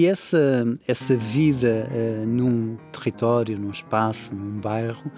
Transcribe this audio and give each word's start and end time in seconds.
E 0.00 0.06
essa, 0.06 0.66
essa 0.88 1.14
vida 1.14 1.86
uh, 1.92 2.26
num 2.26 2.78
território, 2.90 3.58
num 3.58 3.70
espaço, 3.70 4.34
num 4.34 4.58
bairro, 4.58 5.12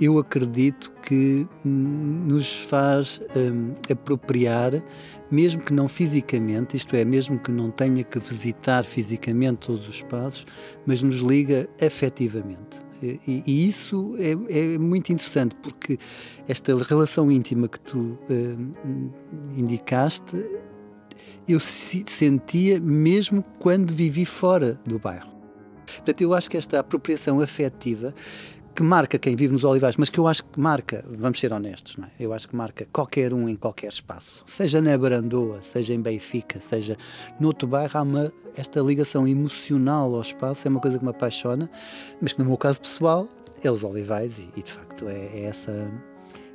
eu 0.00 0.18
acredito 0.18 0.90
que 1.02 1.46
nos 1.62 2.56
faz 2.56 3.20
um, 3.36 3.74
apropriar, 3.92 4.82
mesmo 5.30 5.60
que 5.60 5.74
não 5.74 5.88
fisicamente, 5.88 6.74
isto 6.74 6.96
é, 6.96 7.04
mesmo 7.04 7.38
que 7.38 7.52
não 7.52 7.70
tenha 7.70 8.02
que 8.02 8.18
visitar 8.18 8.82
fisicamente 8.86 9.66
todos 9.66 9.86
os 9.86 9.96
espaços, 9.96 10.46
mas 10.86 11.02
nos 11.02 11.16
liga 11.16 11.68
afetivamente. 11.78 12.82
E, 13.02 13.42
e 13.46 13.68
isso 13.68 14.16
é, 14.18 14.30
é, 14.58 14.78
muito 14.78 15.12
interessante 15.12 15.54
porque 15.56 15.98
esta 16.48 16.74
relação 16.82 17.30
íntima 17.30 17.68
que 17.68 17.78
tu 17.78 18.18
um, 18.30 19.10
indicaste, 19.54 20.42
eu 21.48 21.60
sentia 21.60 22.80
mesmo 22.80 23.42
quando 23.58 23.92
vivi 23.92 24.24
fora 24.24 24.78
do 24.86 24.98
bairro. 24.98 25.32
Portanto, 25.86 26.20
eu 26.20 26.34
acho 26.34 26.50
que 26.50 26.56
esta 26.56 26.80
apropriação 26.80 27.40
afetiva 27.40 28.14
que 28.74 28.82
marca 28.82 29.18
quem 29.18 29.36
vive 29.36 29.52
nos 29.52 29.62
Olivais, 29.62 29.96
mas 29.96 30.10
que 30.10 30.18
eu 30.18 30.26
acho 30.26 30.44
que 30.44 30.58
marca, 30.58 31.04
vamos 31.08 31.38
ser 31.38 31.52
honestos, 31.52 31.96
é? 32.02 32.10
eu 32.18 32.32
acho 32.32 32.48
que 32.48 32.56
marca 32.56 32.84
qualquer 32.92 33.32
um 33.32 33.48
em 33.48 33.54
qualquer 33.54 33.88
espaço, 33.88 34.42
seja 34.48 34.80
na 34.80 34.98
Barandoa, 34.98 35.62
seja 35.62 35.94
em 35.94 36.00
Benfica, 36.00 36.58
seja 36.58 36.96
noutro 37.38 37.68
bairro, 37.68 37.96
há 37.96 38.02
uma, 38.02 38.32
esta 38.56 38.80
ligação 38.80 39.28
emocional 39.28 40.12
ao 40.12 40.20
espaço, 40.20 40.66
é 40.66 40.70
uma 40.70 40.80
coisa 40.80 40.98
que 40.98 41.04
me 41.04 41.10
apaixona, 41.10 41.70
mas 42.20 42.32
que 42.32 42.40
no 42.40 42.46
meu 42.46 42.56
caso 42.56 42.80
pessoal 42.80 43.28
é 43.62 43.70
os 43.70 43.84
Olivais 43.84 44.40
e, 44.40 44.48
e 44.56 44.62
de 44.62 44.72
facto 44.72 45.08
é, 45.08 45.26
é 45.26 45.44
essa 45.44 45.88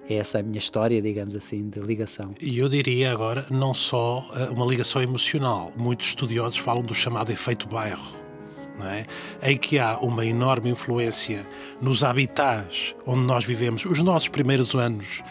é 0.10 0.16
essa 0.16 0.40
a 0.40 0.44
minha 0.44 0.58
história, 0.58 1.02
digamos 1.02 1.36
assim, 1.36 1.70
de 1.70 1.80
ligação. 1.80 2.34
E 2.42 2.58
eu 2.58 2.68
diria 2.68 3.12
agora, 3.12 3.46
não 3.50 3.74
só 3.74 4.28
eh, 4.36 4.50
uma 4.50 4.66
ligação 4.66 5.02
emocional. 5.02 5.72
Muitos 5.76 6.08
estudiosos 6.08 6.58
falam 6.58 6.82
do 6.82 6.94
chamado 6.94 7.32
efeito 7.32 7.68
bairro 7.68 8.20
é? 8.86 9.06
em 9.52 9.58
que 9.58 9.80
há 9.80 9.98
uma 10.00 10.26
enorme 10.26 10.70
influência 10.70 11.46
nos 11.82 12.04
habitats 12.04 12.96
onde 13.06 13.22
nós 13.22 13.44
vivemos 13.44 13.86
os 13.86 14.02
nossos 14.02 14.30
primeiros 14.30 14.74
anos, 14.76 15.22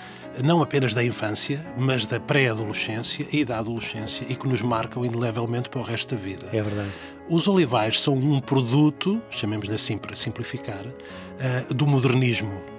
não 0.45 0.63
apenas 0.63 0.95
da 0.95 1.05
infância, 1.05 1.65
mas 1.77 2.07
da 2.07 2.21
pré-adolescência 2.21 3.27
e 3.33 3.45
da 3.45 3.59
adolescência 3.59 4.27
e 4.29 4.37
que 4.37 4.47
nos 4.47 4.63
marcam 4.63 5.05
indelevelmente 5.05 5.69
para 5.69 5.81
o 5.81 5.83
resto 5.83 6.15
da 6.15 6.21
vida. 6.21 6.47
É 6.53 6.63
verdade. 6.63 6.91
Os 7.29 7.47
olivais 7.49 8.01
são 8.01 8.15
um 8.15 8.41
produto, 8.41 9.21
chamemos-lhe 9.31 9.75
assim 9.75 9.99
para 9.99 10.15
simplificar, 10.15 10.87
uh, 10.87 11.75
do 11.75 11.87
modernismo 11.87 12.78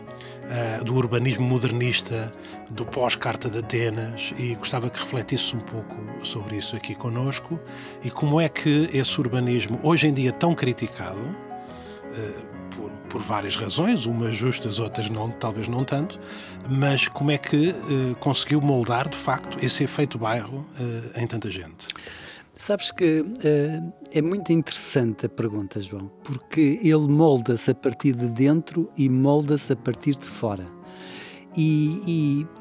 uh, 0.49 0.83
do 0.83 0.95
urbanismo 0.95 1.45
modernista, 1.45 2.31
do 2.69 2.85
pós-Carta 2.85 3.49
de 3.49 3.59
Atenas, 3.59 4.33
e 4.37 4.55
gostava 4.55 4.89
que 4.89 4.99
refletisse 4.99 5.55
um 5.55 5.59
pouco 5.59 5.95
sobre 6.23 6.57
isso 6.57 6.75
aqui 6.75 6.95
conosco 6.95 7.59
e 8.03 8.09
como 8.09 8.39
é 8.41 8.49
que 8.49 8.89
esse 8.93 9.19
urbanismo, 9.19 9.79
hoje 9.83 10.07
em 10.07 10.13
dia 10.13 10.31
tão 10.31 10.53
criticado, 10.55 11.19
uh, 11.19 12.59
por, 12.75 12.91
por, 13.09 13.21
várias 13.21 13.55
razões, 13.55 14.05
umas 14.05 14.35
justas, 14.35 14.79
outras 14.79 15.09
não, 15.09 15.29
talvez 15.31 15.67
não 15.67 15.83
tanto, 15.83 16.19
mas 16.69 17.07
como 17.07 17.31
é 17.31 17.37
que 17.37 17.69
uh, 17.69 18.15
conseguiu 18.19 18.61
moldar, 18.61 19.07
de 19.09 19.17
facto, 19.17 19.57
esse 19.63 19.83
efeito 19.83 20.17
bairro 20.17 20.65
em 21.15 21.27
tanta 21.27 21.49
gente? 21.49 21.87
Sabes 22.59 22.91
que 22.91 23.21
uh, 23.21 23.93
é 24.11 24.21
muito 24.21 24.51
interessante 24.51 25.25
a 25.25 25.29
pergunta, 25.29 25.79
João, 25.79 26.11
porque 26.25 26.77
ele 26.83 27.07
molda-se 27.07 27.71
a 27.71 27.73
partir 27.73 28.11
de 28.11 28.27
dentro 28.27 28.89
e 28.97 29.07
molda-se 29.07 29.71
a 29.71 29.77
partir 29.77 30.17
de 30.17 30.25
fora. 30.25 30.67
E, 31.55 32.01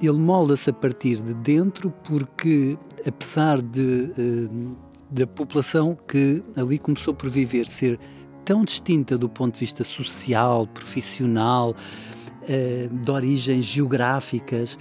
e 0.01 0.07
ele 0.07 0.19
molda-se 0.19 0.71
a 0.71 0.73
partir 0.73 1.17
de 1.21 1.35
dentro 1.35 1.91
porque, 2.05 2.79
apesar 3.05 3.61
de, 3.61 4.13
uh, 4.17 4.77
da 5.11 5.27
população 5.27 5.99
que 6.07 6.45
ali 6.55 6.79
começou 6.79 7.13
por 7.13 7.29
viver 7.29 7.67
ser 7.67 7.99
tão 8.45 8.65
distinta 8.65 9.19
do 9.19 9.29
ponto 9.29 9.55
de 9.55 9.61
vista 9.61 9.83
social, 9.83 10.69
profissional, 10.69 11.75
uh, 11.75 12.89
de 12.89 13.11
origens 13.11 13.65
geográficas, 13.65 14.79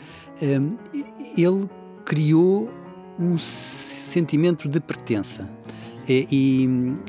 ele 1.36 1.68
criou 2.06 2.70
um 3.20 3.38
sentimento 3.38 4.68
de 4.68 4.80
pertença. 4.80 5.48
E, 6.08 6.68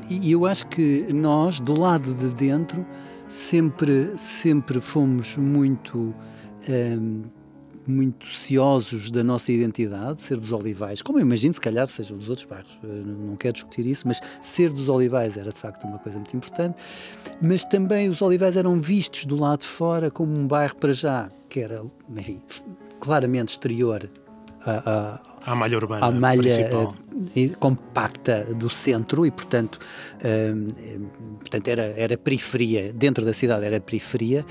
e, 0.09 0.31
eu 0.31 0.45
acho 0.45 0.67
que 0.67 1.07
nós, 1.13 1.59
do 1.61 1.73
lado 1.73 2.13
de 2.13 2.29
dentro, 2.31 2.85
sempre, 3.27 4.13
sempre 4.17 4.81
fomos 4.81 5.37
muito. 5.37 6.13
Um, 6.67 7.21
muito 7.87 8.27
ciosos 8.27 9.09
da 9.09 9.23
nossa 9.23 9.51
identidade, 9.51 10.21
ser 10.21 10.37
dos 10.37 10.51
Olivais, 10.51 11.01
como 11.01 11.17
eu 11.17 11.23
imagino, 11.23 11.53
se 11.53 11.59
calhar 11.59 11.87
sejam 11.87 12.17
dos 12.17 12.29
outros 12.29 12.45
bairros, 12.45 12.77
não 12.83 13.35
quero 13.35 13.53
discutir 13.53 13.85
isso, 13.85 14.07
mas 14.07 14.21
ser 14.41 14.69
dos 14.69 14.87
Olivais 14.87 15.35
era 15.35 15.51
de 15.51 15.59
facto 15.59 15.85
uma 15.85 15.97
coisa 15.97 16.19
muito 16.19 16.37
importante, 16.37 16.75
mas 17.41 17.65
também 17.65 18.07
os 18.07 18.21
Olivais 18.21 18.55
eram 18.55 18.79
vistos 18.79 19.25
do 19.25 19.35
lado 19.35 19.61
de 19.61 19.67
fora 19.67 20.11
como 20.11 20.37
um 20.37 20.47
bairro 20.47 20.75
para 20.75 20.93
já, 20.93 21.31
que 21.49 21.61
era, 21.61 21.83
enfim, 22.15 22.39
claramente 22.99 23.49
exterior 23.49 24.07
a, 24.61 24.71
a, 24.71 25.21
malha 25.55 25.77
urbana 25.77 26.05
a 26.05 26.11
malha 26.11 26.41
principal. 26.41 26.95
Uh, 27.35 27.57
compacta 27.59 28.45
do 28.55 28.69
centro 28.69 29.25
e, 29.25 29.31
portanto, 29.31 29.79
uh, 30.15 31.37
portanto 31.39 31.67
era, 31.67 31.83
era 31.97 32.17
periferia, 32.17 32.93
dentro 32.93 33.25
da 33.25 33.33
cidade 33.33 33.65
era 33.65 33.79
periferia, 33.79 34.45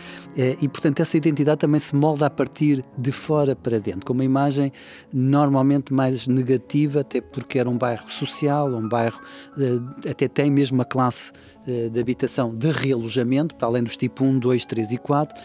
e, 0.60 0.68
portanto, 0.68 1.00
essa 1.00 1.16
identidade 1.16 1.58
também 1.58 1.80
se 1.80 1.94
molda 1.94 2.26
a 2.26 2.30
partir 2.30 2.84
de 2.96 3.12
fora 3.12 3.54
para 3.56 3.78
dentro, 3.80 4.04
com 4.04 4.12
uma 4.12 4.24
imagem 4.24 4.72
normalmente 5.12 5.92
mais 5.92 6.26
negativa, 6.26 7.00
até 7.00 7.20
porque 7.20 7.58
era 7.58 7.68
um 7.68 7.76
bairro 7.76 8.10
social, 8.10 8.68
um 8.68 8.88
bairro, 8.88 9.20
até 10.08 10.28
tem 10.28 10.50
mesmo 10.50 10.76
uma 10.76 10.84
classe 10.84 11.32
de 11.88 12.00
habitação 12.00 12.54
de 12.54 12.70
realojamento, 12.70 13.54
para 13.54 13.68
além 13.68 13.82
dos 13.82 13.96
tipo 13.96 14.24
1, 14.24 14.38
2, 14.38 14.66
3 14.66 14.92
e 14.92 14.98
4. 14.98 15.36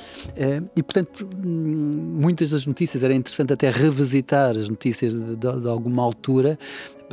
E, 0.75 0.83
portanto, 0.83 1.29
hum, 1.45 2.17
muitas 2.19 2.51
das 2.51 2.65
notícias, 2.65 3.03
era 3.03 3.13
interessante 3.13 3.53
até 3.53 3.69
revisitar 3.69 4.51
as 4.51 4.69
notícias 4.69 5.13
de, 5.13 5.35
de, 5.35 5.61
de 5.61 5.67
alguma 5.67 6.03
altura, 6.03 6.57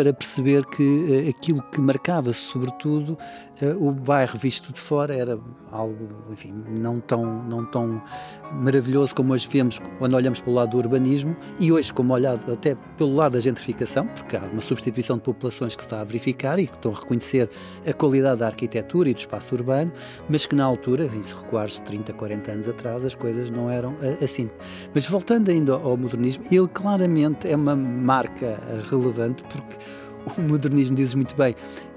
para 0.00 0.14
perceber 0.14 0.64
que 0.64 0.82
uh, 0.82 1.28
aquilo 1.28 1.62
que 1.70 1.78
marcava, 1.78 2.32
sobretudo, 2.32 3.18
uh, 3.60 3.86
o 3.86 3.92
bairro 3.92 4.38
visto 4.38 4.72
de 4.72 4.80
fora 4.80 5.14
era 5.14 5.38
algo, 5.70 6.08
enfim, 6.30 6.54
não 6.70 6.98
tão, 7.00 7.42
não 7.44 7.66
tão 7.66 8.02
maravilhoso 8.50 9.14
como 9.14 9.34
hoje 9.34 9.46
vemos 9.46 9.78
quando 9.98 10.14
olhamos 10.14 10.40
pelo 10.40 10.56
lado 10.56 10.70
do 10.70 10.78
urbanismo 10.78 11.36
e 11.58 11.70
hoje 11.70 11.92
como 11.92 12.14
olhado 12.14 12.50
até 12.50 12.74
pelo 12.96 13.14
lado 13.14 13.32
da 13.32 13.40
gentrificação, 13.40 14.06
porque 14.06 14.38
há 14.38 14.40
uma 14.40 14.62
substituição 14.62 15.18
de 15.18 15.22
populações 15.22 15.76
que 15.76 15.82
se 15.82 15.86
está 15.86 16.00
a 16.00 16.04
verificar 16.04 16.58
e 16.58 16.66
que 16.66 16.76
estão 16.76 16.92
a 16.92 16.94
reconhecer 16.94 17.50
a 17.86 17.92
qualidade 17.92 18.40
da 18.40 18.46
arquitetura 18.46 19.10
e 19.10 19.12
do 19.12 19.18
espaço 19.18 19.54
urbano, 19.54 19.92
mas 20.30 20.46
que 20.46 20.54
na 20.54 20.64
altura, 20.64 21.04
e 21.04 21.22
se 21.22 21.34
recuares 21.34 21.78
30, 21.80 22.14
40 22.14 22.52
anos 22.52 22.68
atrás, 22.68 23.04
as 23.04 23.14
coisas 23.14 23.50
não 23.50 23.70
eram 23.70 23.90
uh, 23.90 24.24
assim. 24.24 24.48
Mas 24.94 25.04
voltando 25.04 25.50
ainda 25.50 25.74
ao 25.74 25.94
modernismo, 25.94 26.42
ele 26.50 26.68
claramente 26.68 27.46
é 27.46 27.54
uma 27.54 27.76
marca 27.76 28.58
relevante 28.90 29.42
porque 29.42 29.76
o 30.36 30.40
modernismo, 30.42 30.94
dizes 30.94 31.14
muito 31.14 31.34
bem, 31.34 31.54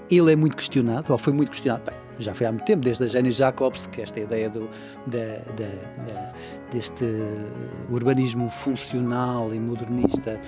ele 0.09 0.31
é 0.31 0.35
muito 0.35 0.55
questionado, 0.55 1.11
ou 1.11 1.17
foi 1.17 1.33
muito 1.33 1.49
questionado, 1.49 1.83
bem, 1.89 1.99
já 2.19 2.33
foi 2.33 2.45
há 2.45 2.51
muito 2.51 2.65
tempo, 2.65 2.83
desde 2.83 3.03
a 3.03 3.07
Jenny 3.07 3.31
Jacobs, 3.31 3.87
que 3.87 4.01
esta 4.01 4.19
ideia 4.19 4.49
do, 4.49 4.69
da, 5.07 5.37
da, 5.53 6.03
da, 6.05 6.33
deste 6.71 7.05
urbanismo 7.89 8.49
funcional 8.49 9.53
e 9.53 9.59
modernista 9.59 10.39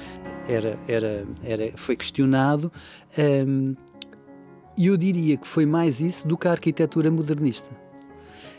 era, 0.48 0.78
era, 0.88 1.26
era, 1.44 1.72
foi 1.76 1.96
questionado. 1.96 2.72
E 4.78 4.88
eu 4.88 4.98
diria 4.98 5.38
que 5.38 5.48
foi 5.48 5.66
mais 5.66 6.02
isso 6.02 6.28
do 6.28 6.38
que 6.38 6.48
a 6.48 6.52
arquitetura 6.52 7.10
modernista. 7.10 7.70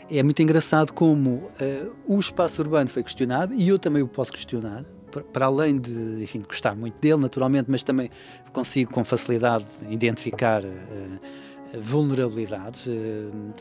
É 0.09 0.23
muito 0.23 0.41
engraçado 0.41 0.91
como 0.93 1.29
uh, 1.29 1.91
o 2.07 2.17
espaço 2.17 2.61
urbano 2.61 2.89
foi 2.89 3.03
questionado, 3.03 3.53
e 3.53 3.67
eu 3.67 3.77
também 3.77 4.01
o 4.01 4.07
posso 4.07 4.31
questionar, 4.31 4.83
para 5.23 5.45
além 5.45 5.79
de, 5.79 6.23
enfim, 6.23 6.39
de 6.39 6.47
gostar 6.47 6.75
muito 6.75 6.99
dele, 6.99 7.17
naturalmente, 7.17 7.69
mas 7.69 7.83
também 7.83 8.09
consigo 8.51 8.93
com 8.93 9.03
facilidade 9.03 9.65
identificar 9.89 10.63
uh, 10.63 11.81
vulnerabilidades. 11.81 12.87
Uh, 12.87 13.53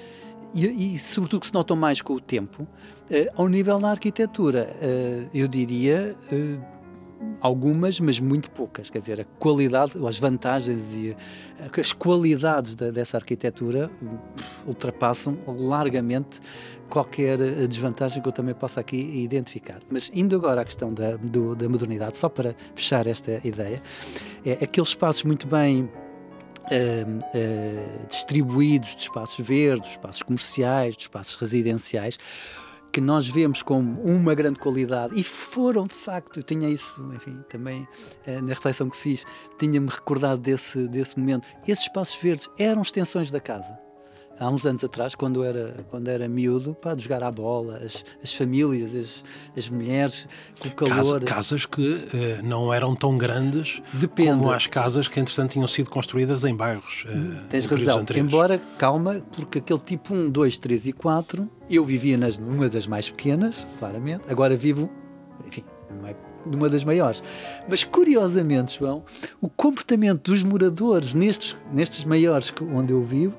e, 0.55 0.95
e, 0.95 0.99
sobretudo, 0.99 1.41
que 1.41 1.47
se 1.49 1.55
notam 1.55 1.77
mais 1.77 2.01
com 2.01 2.15
o 2.15 2.21
tempo. 2.21 2.63
Uh, 2.63 3.31
ao 3.37 3.49
nível 3.49 3.79
da 3.79 3.91
arquitetura, 3.91 4.75
eu 5.35 5.47
diria 5.47 6.15
algumas, 7.41 8.01
mas 8.01 8.19
muito 8.19 8.51
poucas. 8.51 8.91
Quer 8.91 8.99
dizer, 8.99 9.21
a 9.21 9.25
qualidade, 9.39 9.93
as 10.07 10.19
vantagens 10.19 10.97
e 10.97 11.17
as 11.79 11.93
qualidades 11.93 12.75
da, 12.75 12.91
dessa 12.91 13.17
arquitetura 13.17 13.91
ultrapassam 14.67 15.39
largamente 15.47 16.41
qualquer 16.89 17.39
desvantagem 17.67 18.23
que 18.23 18.29
eu 18.29 18.33
também 18.33 18.55
possa 18.55 18.81
aqui 18.81 18.97
identificar. 18.97 19.81
Mas 19.91 20.11
indo 20.15 20.37
agora 20.37 20.61
à 20.61 20.65
questão 20.65 20.93
da, 20.93 21.17
do, 21.17 21.55
da 21.55 21.69
modernidade, 21.69 22.19
só 22.19 22.29
para 22.29 22.55
fechar 22.75 23.07
esta 23.07 23.41
ideia, 23.45 23.83
é 24.45 24.53
aqueles 24.65 24.91
espaços 24.91 25.25
muito 25.25 25.47
bem 25.47 25.89
Uh, 26.67 27.19
uh, 27.19 28.07
distribuídos 28.09 28.97
de 28.97 29.03
espaços 29.03 29.47
verdes, 29.47 29.91
espaços 29.91 30.21
comerciais, 30.21 30.97
de 30.97 31.03
espaços 31.03 31.37
residenciais, 31.37 32.19
que 32.97 33.01
nós 33.03 33.29
vemos 33.29 33.63
como 33.63 34.01
uma 34.01 34.35
grande 34.35 34.59
qualidade, 34.59 35.21
e 35.21 35.23
foram 35.23 35.87
de 35.87 35.93
facto, 35.93 36.43
tinha 36.43 36.67
isso, 36.67 36.91
enfim, 37.15 37.45
também 37.47 37.87
eh, 38.25 38.41
na 38.41 38.55
reflexão 38.55 38.89
que 38.89 38.97
fiz, 38.97 39.27
tinha-me 39.59 39.87
recordado 39.87 40.41
desse, 40.41 40.89
desse 40.89 41.19
momento. 41.19 41.47
Esses 41.69 41.85
espaços 41.85 42.17
verdes 42.19 42.49
eram 42.59 42.81
extensões 42.81 43.31
da 43.31 43.39
casa 43.39 43.86
há 44.39 44.49
uns 44.49 44.67
anos 44.67 44.83
atrás, 44.85 45.15
quando 45.15 45.43
era, 45.43 45.75
quando 45.91 46.09
era 46.09 46.29
miúdo, 46.29 46.75
pá, 46.75 46.95
de 46.95 47.03
jogar 47.03 47.23
à 47.23 47.31
bola, 47.31 47.79
as, 47.79 48.05
as 48.23 48.33
famílias, 48.33 48.95
as, 48.95 49.25
as 49.57 49.69
mulheres, 49.69 50.29
com 50.61 50.69
o 50.69 50.73
calor. 50.73 51.21
Casa, 51.21 51.21
casas 51.21 51.67
que 51.67 52.07
eh, 52.15 52.41
não 52.43 52.73
eram 52.73 52.95
tão 52.95 53.17
grandes 53.17 53.83
Depende. 53.93 54.31
como 54.31 54.51
as 54.51 54.67
casas 54.67 55.09
que, 55.09 55.19
entretanto, 55.19 55.53
tinham 55.53 55.69
sido 55.69 55.91
construídas 55.91 56.45
em 56.45 56.55
bairros. 56.55 57.05
Eh, 57.09 57.41
Tens 57.49 57.67
razão. 57.67 58.05
Embora, 58.15 58.59
calma, 58.79 59.23
porque 59.35 59.59
aquele 59.59 59.81
tipo 59.81 60.15
1, 60.15 60.31
2, 60.31 60.59
3 60.59 60.87
e 60.87 60.93
4, 60.93 61.51
eu 61.71 61.85
vivia 61.85 62.17
nas, 62.17 62.39
numa 62.39 62.69
das 62.69 62.87
mais 62.87 63.09
pequenas, 63.09 63.67
claramente, 63.79 64.25
agora 64.29 64.57
vivo, 64.57 64.91
enfim, 65.47 65.65
não 65.91 66.07
é 66.07 66.15
numa 66.47 66.69
das 66.69 66.85
maiores. 66.85 67.23
Mas 67.69 67.83
curiosamente, 67.85 68.79
João, 68.79 69.05
o 69.41 69.49
comportamento 69.49 70.31
dos 70.31 70.43
moradores 70.43 71.13
nestes, 71.13 71.57
nestes 71.73 72.05
maiores 72.05 72.53
onde 72.73 72.93
eu 72.93 73.03
vivo 73.03 73.37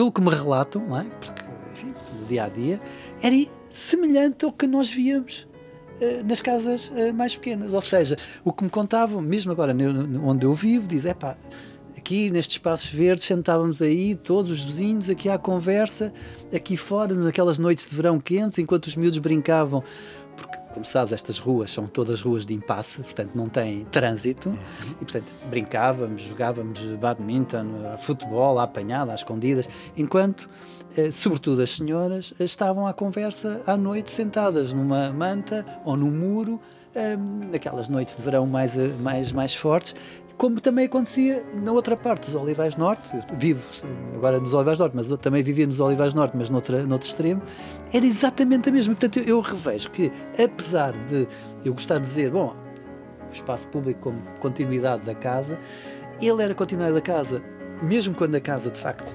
pelo 0.00 0.10
que 0.10 0.20
me 0.22 0.30
relatam, 0.30 0.86
não 0.86 0.98
é? 0.98 1.04
porque 1.20 1.44
enfim, 1.74 1.94
no 2.18 2.26
dia 2.26 2.44
a 2.44 2.48
dia, 2.48 2.80
era 3.22 3.36
semelhante 3.68 4.46
ao 4.46 4.50
que 4.50 4.66
nós 4.66 4.88
víamos 4.88 5.46
uh, 6.00 6.26
nas 6.26 6.40
casas 6.40 6.88
uh, 6.88 7.12
mais 7.12 7.36
pequenas. 7.36 7.74
Ou 7.74 7.82
seja, 7.82 8.16
o 8.42 8.50
que 8.50 8.64
me 8.64 8.70
contavam, 8.70 9.20
mesmo 9.20 9.52
agora 9.52 9.76
onde 10.24 10.46
eu 10.46 10.54
vivo, 10.54 10.88
diz: 10.88 11.04
é 11.04 11.12
pá, 11.12 11.36
aqui 11.98 12.30
nestes 12.30 12.56
espaços 12.56 12.88
verdes 12.88 13.26
sentávamos 13.26 13.82
aí, 13.82 14.14
todos 14.14 14.50
os 14.50 14.64
vizinhos, 14.64 15.10
aqui 15.10 15.28
à 15.28 15.36
conversa, 15.36 16.14
aqui 16.50 16.78
fora, 16.78 17.14
naquelas 17.14 17.58
noites 17.58 17.84
de 17.84 17.94
verão 17.94 18.18
quentes, 18.18 18.58
enquanto 18.58 18.86
os 18.86 18.96
miúdos 18.96 19.18
brincavam 19.18 19.84
como 20.72 20.84
sabes, 20.84 21.12
estas 21.12 21.38
ruas 21.38 21.70
são 21.70 21.86
todas 21.86 22.22
ruas 22.22 22.46
de 22.46 22.54
impasse, 22.54 23.02
portanto 23.02 23.34
não 23.34 23.48
tem 23.48 23.84
trânsito, 23.86 24.48
uhum. 24.48 24.58
e 24.92 25.04
portanto 25.04 25.34
brincávamos, 25.48 26.22
jogávamos 26.22 26.80
badminton, 27.00 27.96
futebol, 27.98 28.58
à 28.58 28.64
apanhada, 28.64 29.12
às 29.12 29.20
escondidas, 29.20 29.68
enquanto, 29.96 30.48
eh, 30.96 31.10
sobretudo 31.10 31.62
as 31.62 31.70
senhoras, 31.70 32.32
estavam 32.38 32.86
à 32.86 32.92
conversa 32.92 33.62
à 33.66 33.76
noite 33.76 34.10
sentadas 34.10 34.72
numa 34.72 35.10
manta 35.10 35.64
ou 35.84 35.96
num 35.96 36.10
muro, 36.10 36.60
eh, 36.94 37.16
naquelas 37.50 37.88
noites 37.88 38.16
de 38.16 38.22
verão 38.22 38.46
mais, 38.46 38.76
eh, 38.76 38.88
mais, 39.00 39.32
mais 39.32 39.54
fortes, 39.54 39.94
como 40.40 40.58
também 40.58 40.86
acontecia 40.86 41.44
na 41.52 41.70
outra 41.70 41.94
parte 41.94 42.24
dos 42.24 42.34
Olivais 42.34 42.74
Norte, 42.74 43.14
eu 43.14 43.36
vivo 43.36 43.62
agora 44.14 44.40
nos 44.40 44.54
Olivais 44.54 44.78
Norte, 44.78 44.96
mas 44.96 45.08
também 45.18 45.42
vivia 45.42 45.66
nos 45.66 45.80
Olivais 45.80 46.14
Norte, 46.14 46.34
mas 46.34 46.48
noutra, 46.48 46.82
noutro 46.86 47.06
extremo, 47.06 47.42
era 47.92 48.06
exatamente 48.06 48.70
a 48.70 48.72
mesma. 48.72 48.94
Portanto, 48.94 49.18
eu, 49.18 49.36
eu 49.36 49.40
revejo 49.42 49.90
que, 49.90 50.10
apesar 50.42 50.94
de 51.10 51.28
eu 51.62 51.74
gostar 51.74 51.98
de 51.98 52.06
dizer, 52.06 52.30
bom, 52.30 52.56
o 53.28 53.30
espaço 53.30 53.68
público 53.68 54.00
como 54.00 54.22
continuidade 54.40 55.04
da 55.04 55.14
casa, 55.14 55.58
ele 56.22 56.42
era 56.42 56.54
continuidade 56.54 56.94
da 56.94 57.02
casa, 57.02 57.42
mesmo 57.82 58.14
quando 58.14 58.34
a 58.34 58.40
casa 58.40 58.70
de 58.70 58.80
facto 58.80 59.14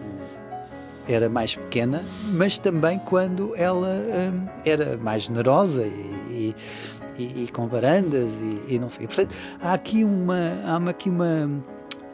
era 1.07 1.27
mais 1.27 1.55
pequena, 1.55 2.03
mas 2.33 2.59
também 2.59 2.99
quando 2.99 3.55
ela 3.55 3.95
hum, 3.95 4.47
era 4.63 4.95
mais 4.97 5.23
generosa 5.23 5.87
e, 5.87 6.15
e 6.29 6.55
e, 7.17 7.43
e 7.43 7.47
com 7.51 7.67
varandas 7.67 8.33
e, 8.41 8.75
e, 8.75 8.79
não 8.79 8.89
sei. 8.89 9.07
Portanto, 9.07 9.33
há 9.61 9.73
aqui 9.73 10.03
uma, 10.03 10.59
há 10.65 10.89
aqui 10.89 11.09
uma, 11.09 11.49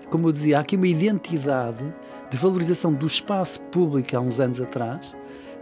como 0.10 0.28
eu 0.28 0.32
dizia, 0.32 0.58
há 0.58 0.62
aqui 0.62 0.76
uma 0.76 0.88
identidade 0.88 1.94
de 2.30 2.38
valorização 2.38 2.94
do 2.94 3.06
espaço 3.06 3.62
público 3.64 4.16
há 4.16 4.20
uns 4.20 4.40
anos 4.40 4.62
atrás, 4.62 5.14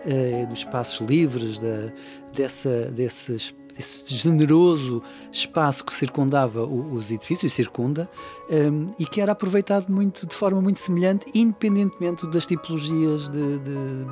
eh, 0.06 0.46
dos 0.48 0.60
espaços 0.60 1.06
livres, 1.06 1.60
da, 1.60 1.92
dessa, 2.34 2.86
desses 2.92 3.54
esse 3.80 4.14
generoso 4.14 5.02
espaço 5.32 5.86
que 5.86 5.94
circundava 5.94 6.66
os 6.66 7.12
edifícios, 7.12 7.54
circunda, 7.54 8.10
um, 8.50 8.54
ehm, 8.54 8.88
e 9.00 9.06
que 9.06 9.22
era 9.22 9.32
aproveitado 9.32 9.90
muito, 9.90 10.28
de 10.28 10.36
forma 10.36 10.62
muito 10.62 10.80
semelhante, 10.80 11.26
independentemente 11.34 12.28
das 12.28 12.46
tipologias 12.46 13.30
de, 13.30 13.58
de, 13.60 14.06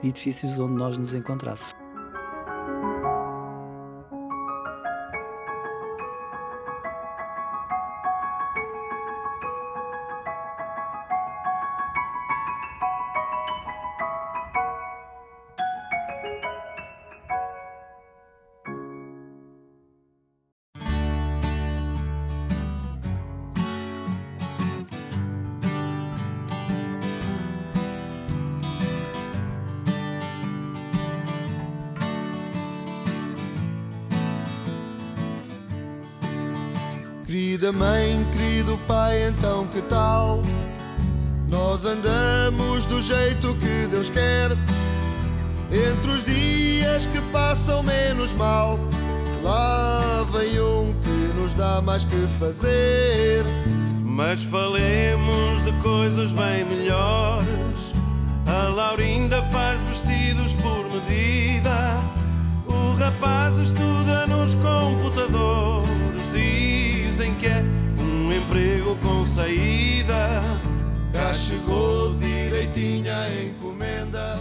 de 0.00 0.08
edifícios 0.08 0.60
onde 0.60 0.74
nós 0.74 0.96
nos 0.96 1.12
encontrássemos. 1.12 1.79
Querida 37.30 37.70
mãe, 37.70 38.26
querido 38.32 38.76
pai, 38.88 39.28
então 39.28 39.64
que 39.68 39.80
tal? 39.82 40.42
Nós 41.48 41.84
andamos 41.84 42.86
do 42.86 43.00
jeito 43.00 43.54
que 43.54 43.86
Deus 43.88 44.08
quer. 44.08 44.50
Entre 45.70 46.10
os 46.10 46.24
dias 46.24 47.06
que 47.06 47.20
passam 47.30 47.84
menos 47.84 48.32
mal, 48.32 48.80
lá 49.44 50.26
vem 50.32 50.60
um 50.60 50.92
que 51.04 51.40
nos 51.40 51.54
dá 51.54 51.80
mais 51.80 52.02
que 52.02 52.26
fazer. 52.40 53.44
Mas 54.02 54.42
falemos 54.42 55.64
de 55.64 55.70
coisas 55.84 56.32
bem 56.32 56.64
melhores. 56.64 57.94
A 58.44 58.70
Laurinda 58.70 59.40
faz 59.52 59.80
vestidos 59.82 60.52
por 60.54 60.84
medida. 60.90 61.94
O 62.66 62.98
rapaz 62.98 63.56
estuda 63.56 64.26
nos 64.26 64.54
computadores 64.54 65.80
dizem 67.20 67.34
que 67.34 67.46
é 67.46 67.62
um 68.00 68.32
emprego 68.32 68.96
com 68.96 69.26
saída. 69.26 70.42
Cá 71.12 71.34
chegou 71.34 72.14
direitinha 72.14 73.14
a 73.14 73.42
encomenda. 73.44 74.40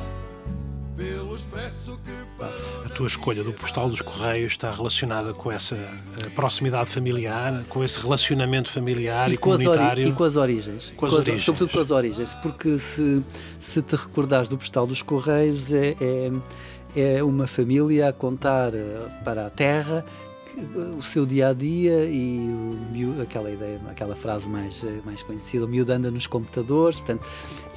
Pelo 0.96 1.36
expresso 1.36 2.00
que 2.04 2.86
A 2.86 2.90
tua 2.90 3.08
escolha 3.08 3.44
do 3.44 3.52
postal 3.52 3.90
dos 3.90 4.02
Correios 4.02 4.54
está 4.54 4.72
relacionada 4.72 5.34
com 5.34 5.52
essa 5.52 5.76
eh, 5.76 6.30
proximidade 6.36 6.90
familiar, 6.90 7.64
com 7.70 7.84
esse 7.84 8.00
relacionamento 8.00 8.70
familiar 8.70 9.30
e, 9.30 9.34
e 9.34 9.38
comunitário. 9.38 10.08
e 10.08 10.12
com 10.12 10.24
as 10.24 10.36
origens. 10.36 10.94
Com 10.96 11.06
as, 11.06 11.12
com 11.12 11.18
as 11.18 11.28
origens. 11.28 11.44
Sobretudo 11.44 11.72
com 11.72 11.80
as 11.80 11.92
origens, 11.92 12.34
porque 12.36 12.80
se, 12.80 13.24
se 13.58 13.82
te 13.82 13.96
recordares 13.96 14.48
do 14.48 14.58
postal 14.58 14.86
dos 14.88 15.02
Correios, 15.02 15.72
é, 15.74 15.96
é 16.00 16.32
é 16.96 17.24
uma 17.24 17.46
família 17.46 18.10
a 18.10 18.14
contar 18.14 18.74
eh, 18.74 19.08
para 19.24 19.46
a 19.46 19.50
terra 19.50 20.04
o 20.98 21.02
seu 21.02 21.26
dia 21.26 21.50
a 21.50 21.54
dia 21.54 22.06
e 22.06 22.40
o, 23.06 23.22
aquela 23.22 23.52
ideia, 23.52 23.80
aquela 23.90 24.16
frase 24.16 24.48
mais, 24.48 24.86
mais 25.06 25.22
conhecida, 25.22 25.66
o 25.66 25.68
miúdo 25.68 25.92
anda 25.92 26.10
nos 26.10 26.28
computadores. 26.28 27.00
Portanto, 27.00 27.26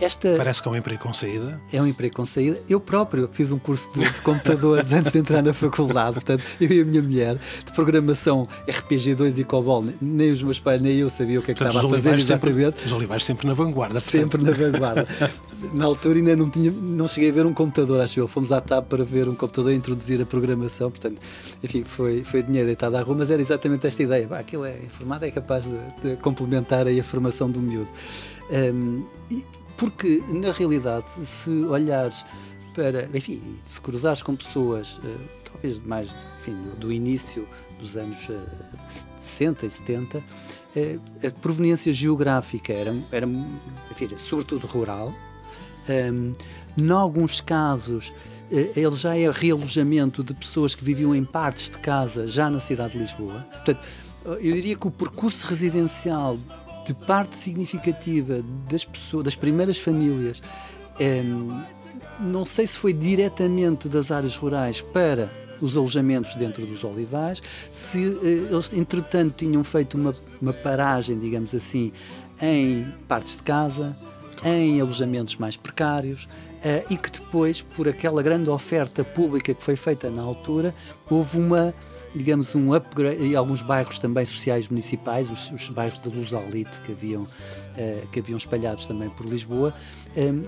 esta 0.00 0.36
Parece 0.36 0.62
que 0.62 0.68
é 0.68 0.70
um 0.70 0.76
emprego 0.76 1.02
com 1.02 1.12
saída. 1.12 1.60
É 1.72 1.80
um 1.80 1.86
emprego 1.86 2.14
com 2.14 2.26
saída. 2.26 2.60
Eu 2.68 2.80
próprio 2.80 3.28
fiz 3.32 3.52
um 3.52 3.58
curso 3.58 3.90
de, 3.92 4.00
de 4.00 4.20
computadores 4.20 4.90
antes 4.92 5.12
de 5.12 5.18
entrar 5.18 5.42
na 5.42 5.52
faculdade. 5.52 6.14
Portanto, 6.14 6.42
eu 6.60 6.70
e 6.70 6.80
a 6.80 6.84
minha 6.84 7.02
mulher, 7.02 7.36
de 7.36 7.72
programação 7.72 8.46
RPG2 8.66 9.38
e 9.38 9.44
COBOL, 9.44 9.84
nem 10.00 10.30
os 10.30 10.42
meus 10.42 10.58
pais 10.58 10.80
nem 10.80 10.96
eu 10.96 11.10
sabia 11.10 11.38
o 11.38 11.42
que 11.42 11.52
é 11.52 11.54
que 11.54 11.58
portanto, 11.58 11.76
estava 11.76 11.94
a 11.94 11.96
fazer 11.96 12.18
exatamente. 12.18 12.62
Sempre, 12.62 12.86
os 12.86 12.92
olivais 12.92 13.24
sempre 13.24 13.46
na 13.46 13.54
vanguarda. 13.54 14.00
Portanto. 14.00 14.10
Sempre 14.10 14.42
na 14.42 14.50
vanguarda. 14.50 15.08
na 15.72 15.84
altura 15.84 16.18
ainda 16.18 16.36
não, 16.36 16.50
tinha, 16.50 16.70
não 16.70 17.06
cheguei 17.06 17.30
a 17.30 17.32
ver 17.32 17.46
um 17.46 17.54
computador, 17.54 18.00
acho 18.00 18.18
eu. 18.18 18.26
Fomos 18.26 18.50
à 18.50 18.60
TAP 18.60 18.86
para 18.88 19.04
ver 19.04 19.28
um 19.28 19.34
computador 19.34 19.72
e 19.72 19.76
introduzir 19.76 20.20
a 20.20 20.26
programação. 20.26 20.90
Portanto, 20.90 21.20
enfim, 21.62 21.84
foi, 21.84 22.24
foi 22.24 22.42
dinheiro 22.42 22.61
deitado 22.64 22.96
à 22.96 23.02
rua, 23.02 23.16
mas 23.16 23.30
era 23.30 23.40
exatamente 23.40 23.86
esta 23.86 24.02
ideia. 24.02 24.26
Bah, 24.26 24.38
aquilo 24.38 24.64
é 24.64 24.78
informado, 24.78 25.24
é 25.24 25.30
capaz 25.30 25.64
de, 25.64 25.78
de 26.02 26.16
complementar 26.16 26.86
aí 26.86 27.00
a 27.00 27.04
formação 27.04 27.50
do 27.50 27.60
miúdo. 27.60 27.88
Um, 28.50 29.06
e, 29.30 29.44
porque, 29.76 30.22
na 30.28 30.52
realidade, 30.52 31.06
se 31.24 31.50
olhares 31.50 32.24
para, 32.74 33.08
enfim, 33.14 33.42
se 33.64 33.80
cruzares 33.80 34.22
com 34.22 34.34
pessoas, 34.36 34.98
uh, 34.98 35.18
talvez 35.50 35.80
mais, 35.80 36.16
enfim, 36.40 36.56
do 36.78 36.92
início 36.92 37.46
dos 37.78 37.96
anos 37.96 38.28
uh, 38.28 38.40
60 39.16 39.66
e 39.66 39.70
70, 39.70 40.18
uh, 40.18 40.22
a 41.26 41.30
proveniência 41.40 41.92
geográfica 41.92 42.72
era, 42.72 42.94
era 43.10 43.26
enfim, 43.90 44.08
sobretudo 44.16 44.66
rural. 44.66 45.12
Um, 45.88 46.32
em 46.76 46.90
alguns 46.90 47.40
casos, 47.40 48.12
eh, 48.16 48.31
ele 48.52 48.94
já 48.94 49.16
é 49.16 49.30
realojamento 49.30 50.22
de 50.22 50.34
pessoas 50.34 50.74
que 50.74 50.84
viviam 50.84 51.14
em 51.14 51.24
partes 51.24 51.70
de 51.70 51.78
casa 51.78 52.26
já 52.26 52.50
na 52.50 52.60
cidade 52.60 52.92
de 52.92 52.98
Lisboa. 52.98 53.46
Portanto, 53.50 53.80
eu 54.24 54.54
diria 54.54 54.76
que 54.76 54.86
o 54.86 54.90
percurso 54.90 55.46
residencial 55.46 56.38
de 56.86 56.92
parte 56.92 57.38
significativa 57.38 58.44
das 58.68 58.84
pessoas, 58.84 59.24
das 59.24 59.36
primeiras 59.36 59.78
famílias, 59.78 60.42
é, 61.00 61.22
não 62.20 62.44
sei 62.44 62.66
se 62.66 62.76
foi 62.76 62.92
diretamente 62.92 63.88
das 63.88 64.10
áreas 64.10 64.36
rurais 64.36 64.80
para 64.80 65.30
os 65.60 65.76
alojamentos 65.76 66.34
dentro 66.34 66.66
dos 66.66 66.84
olivais, 66.84 67.40
se 67.70 67.98
eles 68.00 68.72
entretanto 68.72 69.34
tinham 69.36 69.62
feito 69.62 69.96
uma, 69.96 70.14
uma 70.40 70.52
paragem, 70.52 71.18
digamos 71.18 71.54
assim, 71.54 71.92
em 72.40 72.92
partes 73.06 73.36
de 73.36 73.44
casa, 73.44 73.96
em 74.44 74.80
alojamentos 74.80 75.36
mais 75.36 75.56
precários 75.56 76.24
uh, 76.24 76.92
e 76.92 76.96
que 76.96 77.10
depois, 77.10 77.60
por 77.60 77.88
aquela 77.88 78.22
grande 78.22 78.50
oferta 78.50 79.04
pública 79.04 79.54
que 79.54 79.62
foi 79.62 79.76
feita 79.76 80.10
na 80.10 80.22
altura, 80.22 80.74
houve 81.08 81.38
uma 81.38 81.74
digamos 82.14 82.54
um 82.54 82.74
upgrade 82.74 83.24
e 83.24 83.34
alguns 83.34 83.62
bairros 83.62 83.98
também 83.98 84.24
sociais 84.26 84.68
municipais, 84.68 85.30
os, 85.30 85.50
os 85.50 85.70
bairros 85.70 85.98
de 85.98 86.10
Lusalite 86.10 86.80
que 86.84 86.92
haviam 86.92 87.22
uh, 87.22 88.06
que 88.08 88.20
haviam 88.20 88.36
espalhados 88.36 88.86
também 88.86 89.08
por 89.08 89.26
Lisboa. 89.26 89.72
Um, 90.16 90.20
ehm, 90.20 90.42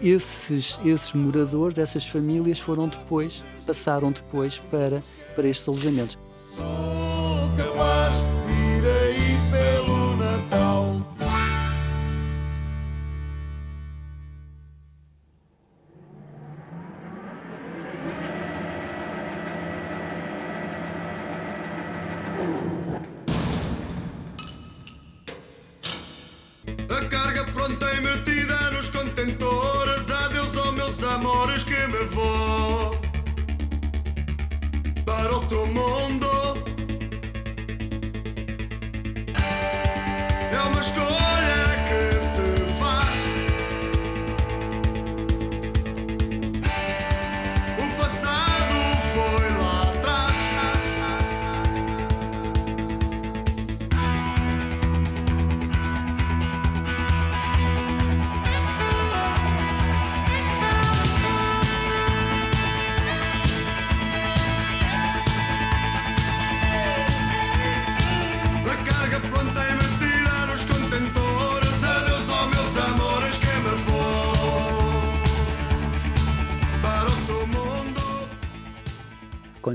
esses, 0.00 0.78
esses 0.84 1.12
moradores, 1.14 1.78
essas 1.78 2.06
famílias 2.06 2.58
foram 2.58 2.86
depois, 2.86 3.42
passaram 3.66 4.12
depois 4.12 4.58
para, 4.58 5.02
para 5.34 5.48
estes 5.48 5.66
alojamentos. 5.66 6.18
A 26.88 27.04
carga 27.08 27.44
pronta 27.44 27.92
e 27.94 28.00
metida 28.00 28.70
nos 28.72 28.88
contentores. 28.88 30.10
Adeus 30.10 30.56
aos 30.56 30.74
meus 30.74 31.02
amores 31.02 31.62
que 31.62 31.86
me 31.88 32.04
vou 32.06 32.96
para 35.04 35.32
outro 35.34 35.66
mundo. 35.66 35.85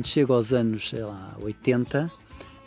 Quando 0.01 0.07
chego 0.07 0.33
aos 0.33 0.51
anos, 0.51 0.89
sei 0.89 1.03
lá, 1.03 1.35
80, 1.43 2.11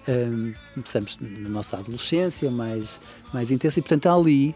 hum, 0.08 0.52
começamos 0.72 1.18
na 1.20 1.48
nossa 1.48 1.78
adolescência 1.78 2.48
mais, 2.48 3.00
mais 3.32 3.50
intensa 3.50 3.80
e, 3.80 3.82
portanto, 3.82 4.06
ali, 4.08 4.54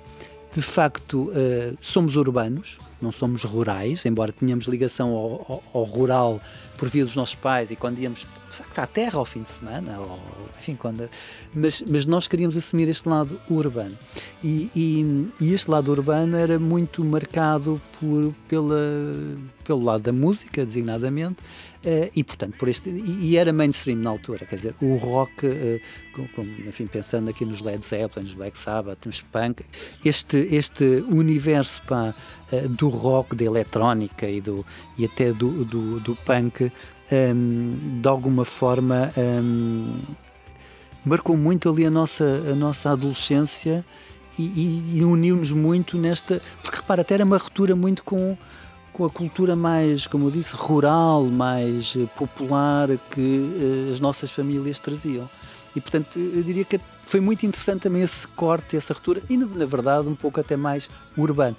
de 0.55 0.63
facto, 0.63 1.23
uh, 1.31 1.77
somos 1.81 2.15
urbanos, 2.15 2.79
não 3.03 3.11
somos 3.11 3.43
rurais, 3.43 4.07
embora 4.07 4.31
tenhamos 4.31 4.67
ligação 4.67 5.09
ao, 5.11 5.33
ao- 5.49 5.63
ao 5.75 5.83
rural 5.83 6.41
por 6.77 6.89
via 6.89 7.05
dos 7.05 7.17
nossos 7.17 7.35
pais 7.35 7.73
e 7.73 7.75
quando 7.75 7.99
íamos, 7.99 8.25
facto, 8.59 8.79
à 8.79 8.87
terra 8.87 9.19
ao 9.19 9.25
fim 9.25 9.43
de 9.43 9.49
semana, 9.51 9.99
ou, 9.99 10.21
enfim, 10.59 10.75
quando, 10.77 11.09
mas, 11.55 11.83
mas 11.87 12.05
nós 12.07 12.27
queríamos 12.29 12.57
assumir 12.57 12.89
este 12.89 13.09
lado 13.09 13.41
urbano. 13.49 13.97
E, 14.43 14.71
e- 14.75 15.29
e 15.41 15.55
este 15.55 15.71
lado 15.71 15.91
urbano 15.91 16.37
era 16.37 16.59
muito 16.59 17.05
marcado 17.05 17.81
por, 17.99 18.33
pela, 18.49 18.77
pelo 19.65 19.83
lado 19.83 20.03
da 20.03 20.13
música, 20.13 20.65
designadamente, 20.65 21.37
eh, 21.85 22.11
e 22.15 22.25
portanto 22.25 22.57
por 22.59 22.69
este 22.69 22.91
e, 22.91 23.37
era 23.37 23.53
mainstream 23.53 23.99
na 23.99 24.11
altura 24.11 24.45
quer 24.45 24.57
dizer 24.57 24.75
o 24.83 24.97
rock 24.97 25.47
eh, 25.47 25.81
com, 26.13 26.27
com- 26.35 26.43
enfim 26.67 26.89
pensando 26.89 27.31
aqui 27.31 27.45
nos 27.45 27.61
Led 27.61 27.85
Zeppelin 27.85 28.25
nos 28.27 28.35
Black 28.35 28.59
Sabbath 28.59 29.07
nos 29.07 29.21
punk 29.21 29.63
este 30.05 30.39
este 30.51 31.05
universo 31.09 31.81
pá, 31.87 32.13
eh, 32.51 32.63
do 32.63 32.89
rock 32.89 33.37
da 33.37 33.45
eletrónica 33.45 34.29
e 34.29 34.41
do 34.41 34.67
e 34.99 35.05
até 35.05 35.33
do 35.33 35.65
do, 35.65 36.01
do 36.01 36.17
punk 36.17 36.73
ehm, 37.11 38.01
de 38.01 38.09
alguma 38.09 38.45
forma 38.45 39.13
ehm, 39.17 39.95
marcou 41.05 41.37
muito 41.37 41.69
ali 41.69 41.87
a 41.87 41.91
nossa 41.91 42.25
a 42.25 42.55
nossa 42.55 42.91
adolescência 42.91 43.85
e, 44.39 44.43
e- 44.43 44.99
e 44.99 45.05
uniu-nos 45.05 45.53
muito 45.53 45.97
nesta 45.99 46.41
porque 46.63 46.77
repara 46.79 47.03
até 47.03 47.15
era 47.15 47.25
uma 47.25 47.39
ruptura 47.39 47.75
muito 47.77 48.03
com 48.05 48.37
com 48.93 49.05
a 49.05 49.11
cultura 49.11 49.55
mais, 49.55 50.09
como 50.09 50.27
eu 50.27 50.31
disse, 50.33 50.57
rural, 50.57 51.23
mais 51.27 51.95
eh, 51.97 52.05
popular 52.17 52.89
que 53.13 53.89
eh, 53.91 53.93
as 53.93 54.01
nossas 54.01 54.29
famílias 54.33 54.81
traziam. 54.81 55.31
E, 55.77 55.81
portanto, 55.81 56.19
eu 56.19 56.43
diria 56.43 56.65
que 56.65 56.81
foi 57.07 57.21
muito 57.21 57.47
interessante 57.47 57.83
também 57.83 58.03
esse 58.03 58.27
corte, 58.27 58.77
essa 58.77 58.93
ruptura, 58.93 59.23
e, 59.31 59.37
na 59.37 59.67
verdade, 59.67 60.09
um 60.09 60.17
pouco 60.17 60.41
até 60.41 60.57
mais 60.57 60.91
urbano. 61.17 61.57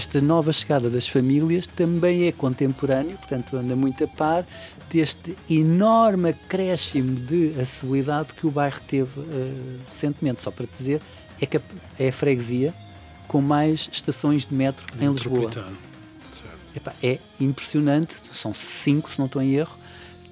Esta 0.00 0.18
nova 0.18 0.50
chegada 0.50 0.88
das 0.88 1.06
famílias 1.06 1.66
também 1.66 2.24
é 2.26 2.32
contemporâneo, 2.32 3.18
portanto, 3.18 3.54
anda 3.54 3.76
muito 3.76 4.02
a 4.02 4.08
par 4.08 4.46
deste 4.90 5.36
enorme 5.50 6.30
acréscimo 6.30 7.16
de 7.16 7.50
acessibilidade 7.60 8.28
que 8.32 8.46
o 8.46 8.50
bairro 8.50 8.80
teve 8.88 9.20
eh, 9.20 9.52
recentemente. 9.90 10.40
Só 10.40 10.50
para 10.50 10.66
te 10.66 10.72
dizer, 10.74 11.02
é, 11.38 11.44
que 11.44 11.58
a- 11.58 11.62
é 11.98 12.08
a 12.08 12.12
freguesia 12.12 12.72
com 13.28 13.42
mais 13.42 13.90
estações 13.92 14.46
de 14.46 14.54
metro 14.54 14.86
em 14.98 15.06
Lisboa. 15.12 15.50
Epá, 16.74 16.94
é 17.02 17.18
impressionante, 17.38 18.14
são 18.32 18.54
cinco, 18.54 19.10
se 19.12 19.18
não 19.18 19.26
estou 19.26 19.42
em 19.42 19.50
erro, 19.52 19.76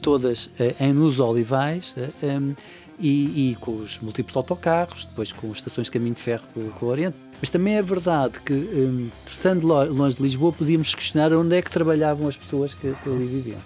todas 0.01 0.49
eh, 0.59 0.75
em 0.81 0.95
nos 0.95 1.21
olivais, 1.21 1.95
eh, 1.95 2.09
em, 2.23 2.57
e, 2.99 3.53
e, 3.53 3.57
com 3.57 3.77
os 3.77 3.99
múltiplos 4.01 4.37
autocarros, 4.37 5.05
depois 5.05 5.33
com 5.33 5.51
as 5.51 5.59
estações 5.59 5.87
de 5.87 5.91
caminho 5.93 6.15
de 6.15 6.21
ferro 6.21 6.43
com, 6.53 6.69
com 6.71 6.87
o 6.87 6.89
Oriente. 6.89 7.17
Mas 7.41 7.51
também 7.51 7.77
é 7.77 7.83
verdade 7.83 8.41
que, 8.41 8.53
um, 8.53 9.09
estando 9.25 9.67
longe 9.67 10.17
de 10.17 10.23
Lisboa, 10.23 10.53
podíamos 10.53 10.95
questionar 10.95 11.33
onde 11.33 11.57
é 11.57 11.63
que 11.63 11.71
trabalhavam 11.71 12.27
as 12.27 12.37
pessoas 12.37 12.75
que, 12.75 12.93
que 13.03 13.09
ali 13.09 13.27
viviam. 13.27 13.59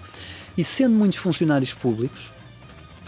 E 0.56 0.62
sendo 0.62 0.94
muitos 0.94 1.18
funcionários 1.18 1.72
públicos, 1.72 2.30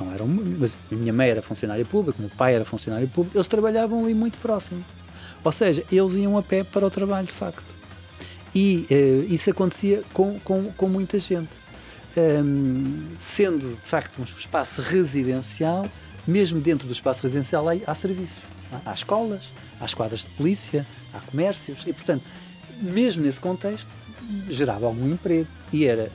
não 0.00 0.12
eram, 0.12 0.26
mas 0.26 0.78
a 0.90 0.94
minha 0.94 1.12
mãe 1.12 1.28
era 1.28 1.42
funcionária 1.42 1.84
pública, 1.84 2.18
o 2.18 2.22
meu 2.22 2.30
pai 2.30 2.54
era 2.54 2.64
funcionário 2.64 3.06
público, 3.08 3.36
eles 3.36 3.48
trabalhavam 3.48 4.02
ali 4.02 4.14
muito 4.14 4.38
próximo. 4.38 4.84
Ou 5.42 5.52
seja, 5.52 5.84
eles 5.92 6.16
iam 6.16 6.38
a 6.38 6.42
pé 6.42 6.64
para 6.64 6.86
o 6.86 6.90
trabalho, 6.90 7.26
de 7.26 7.32
facto. 7.32 7.64
E 8.54 8.86
uh, 8.90 9.32
isso 9.32 9.50
acontecia 9.50 10.02
com, 10.12 10.38
com, 10.40 10.72
com 10.72 10.88
muita 10.88 11.18
gente. 11.18 11.50
Um, 12.16 13.08
sendo, 13.18 13.74
de 13.74 13.88
facto, 13.88 14.20
um 14.20 14.22
espaço 14.22 14.80
residencial, 14.80 15.86
mesmo 16.26 16.60
dentro 16.60 16.86
do 16.86 16.92
espaço 16.92 17.22
residencial 17.22 17.66
há, 17.86 17.94
serviços. 17.94 18.42
Há, 18.84 18.92
escolas, 18.92 19.52
há 19.80 19.84
esquadras 19.84 20.20
de 20.20 20.30
polícia, 20.30 20.86
há 21.12 21.20
comércios 21.20 21.82
e, 21.86 21.92
portanto, 21.92 22.24
mesmo 22.80 23.22
nesse 23.22 23.40
contexto, 23.40 23.88
gerava 24.48 24.86
algum 24.86 25.12
emprego 25.12 25.46
e 25.72 25.84
era, 25.84 26.10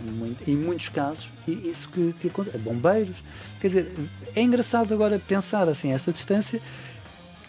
em 0.48 0.56
muitos 0.56 0.90
casos, 0.90 1.30
isso 1.48 1.90
que, 1.90 2.14
que 2.20 2.28
acontece. 2.28 2.58
Bombeiros. 2.58 3.24
Quer 3.60 3.68
dizer, 3.68 3.92
é 4.36 4.42
engraçado 4.42 4.94
agora 4.94 5.20
pensar 5.20 5.68
assim, 5.68 5.92
essa 5.92 6.12
distância, 6.12 6.62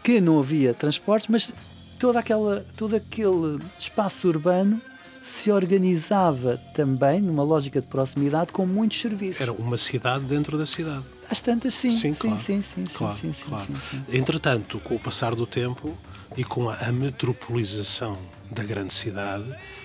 que 0.03 0.21
não 0.21 0.39
havia 0.39 0.75
transportes, 0.75 1.29
mas 1.29 1.55
toda 1.99 2.19
aquela, 2.19 2.65
todo 2.77 2.97
aquele 2.97 3.61
espaço 3.79 4.29
urbano 4.29 4.81
se 5.23 5.51
organizava 5.51 6.59
também 6.75 7.21
numa 7.21 7.43
lógica 7.43 7.81
de 7.81 7.87
proximidade 7.87 8.53
com 8.53 8.67
muitos 8.67 9.01
serviços. 9.01 9.41
Era 9.41 9.53
uma 9.53 9.77
cidade 9.77 10.25
dentro 10.25 10.57
da 10.57 10.67
cidade. 10.67 11.05
Às 11.31 11.41
tantas, 11.41 11.75
sim. 11.75 11.91
Sim, 11.91 12.13
sim, 12.13 12.29
claro. 12.29 12.39
sim, 12.39 12.63
sim, 12.63 12.85
claro, 12.93 13.15
sim, 13.15 13.33
sim, 13.33 13.45
claro. 13.49 13.65
sim, 13.65 13.77
sim. 13.91 14.05
Entretanto, 14.17 14.81
com 14.81 14.97
o 14.97 14.99
passar 14.99 15.35
do 15.35 15.47
tempo 15.47 15.97
e 16.37 16.43
com 16.43 16.69
a, 16.69 16.75
a 16.75 16.93
metropolização 16.93 18.19
da 18.51 18.65
grande 18.65 18.93
cidade 18.93 19.45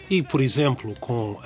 e, 0.09 0.21
por 0.21 0.41
exemplo, 0.41 0.93
com 0.99 1.31
uh, 1.33 1.41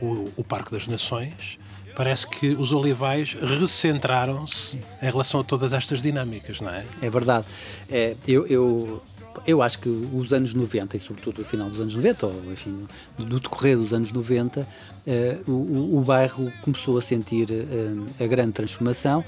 o, 0.00 0.32
o 0.36 0.44
Parque 0.44 0.70
das 0.70 0.86
Nações, 0.86 1.58
parece 1.94 2.26
que 2.26 2.48
os 2.48 2.72
olivais 2.72 3.34
recentraram-se 3.34 4.76
em 5.02 5.10
relação 5.10 5.40
a 5.40 5.44
todas 5.44 5.72
estas 5.72 6.02
dinâmicas, 6.02 6.60
não 6.60 6.70
é? 6.70 6.84
É 7.00 7.08
verdade. 7.08 7.46
É, 7.88 8.14
eu, 8.28 8.46
eu, 8.46 9.02
eu 9.46 9.62
acho 9.62 9.78
que 9.78 9.88
os 9.88 10.32
anos 10.32 10.54
90, 10.54 10.96
e 10.96 11.00
sobretudo 11.00 11.42
o 11.42 11.44
final 11.44 11.68
dos 11.68 11.80
anos 11.80 11.94
90, 11.94 12.26
ou 12.26 12.52
enfim, 12.52 12.86
do 13.18 13.40
decorrer 13.40 13.76
dos 13.76 13.92
anos 13.92 14.12
90, 14.12 14.66
eh, 15.06 15.38
o, 15.46 15.98
o 15.98 16.00
bairro 16.00 16.52
começou 16.62 16.96
a 16.98 17.02
sentir 17.02 17.48
eh, 17.50 18.24
a 18.24 18.26
grande 18.26 18.52
transformação. 18.52 19.24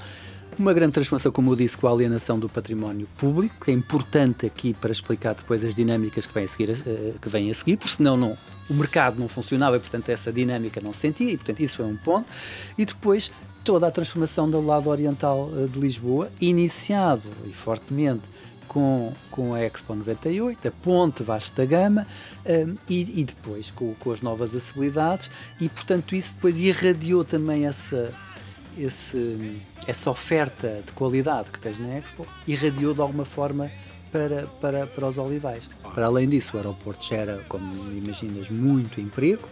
Uma 0.57 0.73
grande 0.73 0.93
transformação, 0.93 1.31
como 1.31 1.51
eu 1.51 1.55
disse, 1.55 1.77
com 1.77 1.87
a 1.87 1.91
alienação 1.91 2.39
do 2.39 2.49
património 2.49 3.07
público, 3.17 3.63
que 3.63 3.71
é 3.71 3.73
importante 3.73 4.45
aqui 4.45 4.73
para 4.73 4.91
explicar 4.91 5.35
depois 5.35 5.63
as 5.63 5.73
dinâmicas 5.73 6.25
que 6.25 6.33
vêm 6.33 6.43
a 6.43 6.47
seguir, 6.47 6.69
eh, 6.71 7.13
que 7.21 7.29
vêm 7.29 7.49
a 7.49 7.53
seguir 7.53 7.77
porque 7.77 7.95
senão 7.95 8.17
não, 8.17 8.37
o 8.69 8.73
mercado 8.73 9.19
não 9.19 9.27
funcionava 9.27 9.77
e, 9.77 9.79
portanto, 9.79 10.09
essa 10.09 10.31
dinâmica 10.31 10.81
não 10.81 10.93
se 10.93 10.99
sentia, 10.99 11.31
e, 11.31 11.37
portanto, 11.37 11.59
isso 11.59 11.81
é 11.81 11.85
um 11.85 11.95
ponto. 11.95 12.27
E 12.77 12.85
depois 12.85 13.31
toda 13.63 13.87
a 13.87 13.91
transformação 13.91 14.49
do 14.49 14.65
lado 14.65 14.89
oriental 14.89 15.49
de 15.71 15.79
Lisboa, 15.79 16.31
iniciado 16.41 17.29
e 17.45 17.53
fortemente 17.53 18.23
com, 18.69 19.11
com 19.29 19.53
a 19.53 19.61
Expo 19.61 19.93
98, 19.93 20.67
a 20.67 20.71
Ponte 20.71 21.23
Vasco 21.23 21.57
da 21.57 21.65
Gama 21.65 22.07
um, 22.45 22.75
e, 22.87 23.19
e, 23.19 23.25
depois 23.25 23.69
com, 23.71 23.93
com, 23.95 24.11
as 24.11 24.21
novas 24.21 24.51
acessibilidades 24.51 25.29
e, 25.59 25.67
portanto, 25.67 26.15
isso 26.15 26.35
depois 26.35 26.59
irradiou 26.59 27.25
também 27.25 27.65
essa, 27.65 28.13
esse, 28.77 29.57
essa 29.85 30.09
oferta 30.09 30.81
de 30.85 30.93
qualidade 30.93 31.49
que 31.49 31.59
tens 31.59 31.79
na 31.79 31.97
Expo, 31.97 32.25
irradiou 32.47 32.93
de 32.93 33.01
alguma 33.01 33.25
forma 33.25 33.69
para, 34.11 34.47
para, 34.61 34.87
para 34.87 35.07
os 35.07 35.17
olivais. 35.17 35.69
Para 35.93 36.05
além 36.05 36.29
disso, 36.29 36.55
o 36.55 36.57
aeroporto 36.57 37.05
gera, 37.05 37.43
como 37.49 37.91
imaginas, 37.91 38.49
muito 38.49 39.01
emprego, 39.01 39.47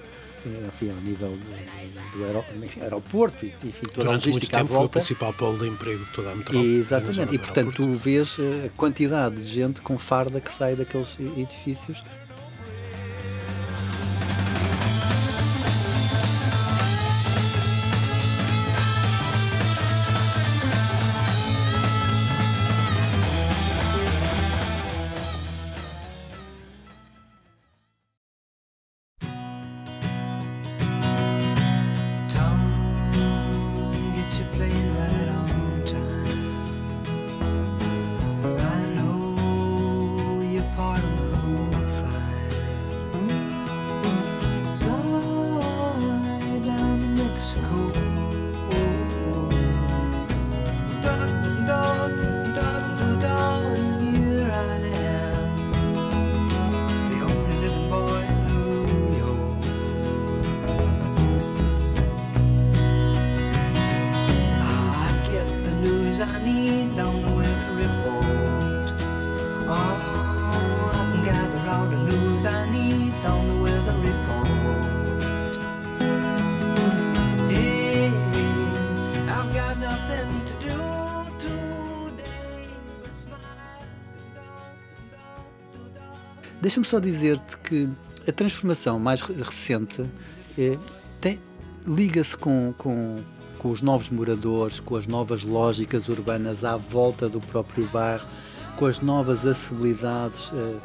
enfim, 0.68 0.90
ao 0.90 0.98
nível 0.98 1.30
do, 1.30 2.18
do 2.18 2.24
aero, 2.26 2.46
enfim, 2.64 2.82
aeroporto 2.82 3.46
e 3.46 3.54
enfim, 3.64 3.84
toda 3.94 4.06
Durante 4.06 4.30
a 4.30 4.32
muito 4.32 4.50
tempo 4.50 4.68
foi 4.68 4.86
o 4.86 4.90
principal 4.90 5.34
polo 5.34 5.58
de 5.58 5.68
emprego 5.68 6.04
de 6.04 6.12
toda 6.12 6.32
a 6.32 6.36
metrópole. 6.36 6.76
Exatamente, 6.76 7.36
e 7.36 7.38
portanto 7.38 7.74
tu 7.74 7.96
vês 7.96 8.38
a 8.40 8.70
quantidade 8.76 9.36
de 9.36 9.46
gente 9.46 9.82
com 9.82 9.98
farda 9.98 10.40
que 10.40 10.52
sai 10.52 10.76
daqueles 10.76 11.18
edifícios 11.20 12.04
Deixa-me 86.68 86.86
só 86.86 87.00
dizer-te 87.00 87.58
que 87.60 87.88
a 88.28 88.32
transformação 88.34 89.00
mais 89.00 89.22
recente 89.22 90.06
é, 90.58 90.78
liga-se 91.88 92.36
com, 92.36 92.74
com, 92.78 93.22
com 93.58 93.70
os 93.70 93.82
novos 93.82 94.10
moradores, 94.10 94.82
com 94.82 94.98
as 94.98 95.08
novas 95.08 95.44
lógicas 95.44 96.10
urbanas 96.10 96.66
à 96.66 96.76
volta 96.76 97.30
do 97.30 97.40
próprio 97.40 97.88
bairro, 97.88 98.26
com 98.76 98.86
as 98.86 99.00
novas 99.00 99.46
acessibilidades, 99.46 100.52
eh, 100.54 100.76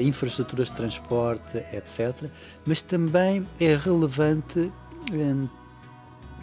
infraestruturas 0.00 0.68
de 0.68 0.74
transporte, 0.74 1.58
etc. 1.72 2.28
Mas 2.66 2.82
também 2.82 3.46
é 3.60 3.76
relevante, 3.76 4.70
eh, 5.12 5.34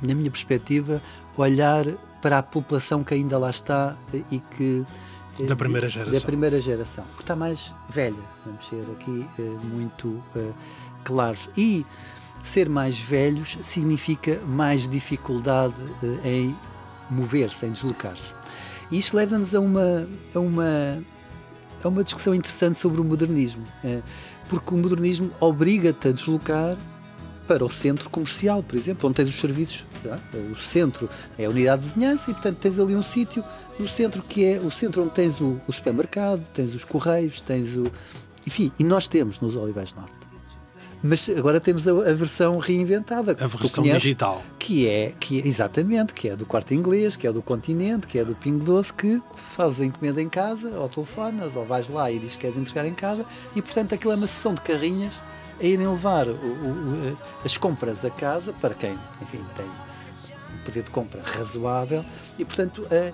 na 0.08 0.16
minha 0.16 0.32
perspectiva, 0.32 1.02
olhar 1.38 1.86
para 2.22 2.40
a 2.40 2.44
população 2.44 3.04
que 3.04 3.14
ainda 3.14 3.38
lá 3.38 3.50
está 3.50 3.96
e 4.32 4.40
que 4.40 4.86
da 5.48 5.56
primeira 5.56 5.90
geração. 5.90 6.14
Da 6.14 6.26
primeira 6.26 6.60
geração, 6.62 7.04
porque 7.08 7.24
está 7.24 7.36
mais 7.36 7.74
velha, 7.90 8.16
vamos 8.46 8.66
ser 8.68 8.86
aqui 8.94 9.26
muito 9.66 10.24
claros. 11.04 11.50
E 11.58 11.86
ser 12.42 12.70
mais 12.70 12.98
velhos 12.98 13.58
significa 13.62 14.40
mais 14.48 14.88
dificuldade 14.88 15.76
em 16.24 16.56
mover-se, 17.10 17.66
em 17.66 17.72
deslocar-se. 17.72 18.34
E 18.92 18.98
isto 18.98 19.18
leva-nos 19.18 19.54
a 19.54 19.60
uma, 19.60 20.08
a, 20.34 20.40
uma, 20.40 21.04
a 21.86 21.90
uma 21.90 22.04
discussão 22.04 22.34
interessante 22.34 22.78
sobre 22.78 23.00
o 23.00 23.04
modernismo, 23.04 23.64
porque 24.50 24.74
o 24.74 24.78
modernismo 24.78 25.30
obriga-te 25.40 26.08
a 26.08 26.12
deslocar 26.12 26.76
para 27.48 27.64
o 27.64 27.70
centro 27.70 28.10
comercial, 28.10 28.64
por 28.64 28.76
exemplo, 28.76 29.08
onde 29.08 29.18
tens 29.18 29.30
os 29.30 29.40
serviços. 29.40 29.86
O 30.52 30.56
centro 30.56 31.08
é 31.38 31.46
a 31.46 31.50
unidade 31.50 31.84
de 31.84 31.90
vizinhança 31.90 32.32
e, 32.32 32.34
portanto, 32.34 32.58
tens 32.58 32.80
ali 32.80 32.96
um 32.96 33.04
sítio 33.04 33.44
no 33.80 33.88
centro 33.88 34.24
que 34.24 34.44
é 34.44 34.60
o 34.60 34.72
centro 34.72 35.04
onde 35.04 35.12
tens 35.12 35.40
o, 35.40 35.62
o 35.68 35.72
supermercado, 35.72 36.44
tens 36.54 36.74
os 36.74 36.84
correios, 36.84 37.40
tens 37.40 37.76
o. 37.76 37.92
Enfim, 38.48 38.72
e 38.80 38.84
nós 38.84 39.08
temos 39.08 39.40
nos 39.40 39.56
Olivais 39.56 39.94
Norte. 39.94 40.25
Mas 41.08 41.30
agora 41.30 41.60
temos 41.60 41.88
a, 41.88 41.92
a 41.92 42.14
versão 42.14 42.58
reinventada. 42.58 43.34
A 43.40 43.48
versão 43.48 43.84
conheces, 43.84 44.02
digital. 44.02 44.42
Que 44.58 44.88
é, 44.88 45.14
que 45.20 45.40
é, 45.40 45.48
exatamente, 45.48 46.14
que 46.14 46.30
é 46.30 46.36
do 46.36 46.48
quarto 46.48 46.74
inglês, 46.74 47.16
que 47.16 47.28
é 47.28 47.32
do 47.32 47.44
continente, 47.44 48.08
que 48.08 48.18
é 48.18 48.26
do 48.26 48.34
Pingo 48.34 48.66
Doce, 48.66 48.92
que 48.92 49.22
fazes 49.56 49.82
a 49.82 49.86
encomenda 49.86 50.20
em 50.20 50.28
casa, 50.28 50.68
ou 50.80 50.90
telefonas, 50.90 51.56
ou 51.56 51.64
vais 51.64 51.90
lá 51.90 52.12
e 52.12 52.18
dizes 52.18 52.36
que 52.36 52.42
queres 52.42 52.58
entregar 52.58 52.88
em 52.88 52.94
casa, 52.96 53.24
e 53.56 53.62
portanto 53.62 53.94
aquilo 53.94 54.14
é 54.14 54.16
uma 54.16 54.26
sessão 54.26 54.56
de 54.56 54.62
carrinhas 54.62 55.22
a 55.60 55.64
irem 55.64 55.88
levar 55.88 56.28
o, 56.28 56.32
o, 56.32 57.18
as 57.46 57.56
compras 57.56 58.04
a 58.04 58.10
casa 58.10 58.52
para 58.54 58.74
quem, 58.74 58.98
enfim, 59.22 59.44
tem 59.56 59.66
poder 60.66 60.82
de 60.82 60.90
compra 60.90 61.22
razoável 61.24 62.04
e, 62.40 62.44
portanto, 62.44 62.82
uh, 62.82 63.14